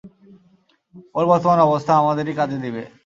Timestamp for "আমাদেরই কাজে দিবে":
2.01-2.83